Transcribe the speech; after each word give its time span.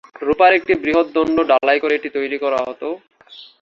রুপার 0.21 0.51
একটি 0.59 0.73
বৃহৎ 0.83 1.07
দণ্ড 1.15 1.37
ঢালাই 1.51 1.79
করে 1.79 1.93
এটি 1.95 2.09
তৈরি 2.17 2.37
করা 2.43 2.59
হতো। 2.67 2.87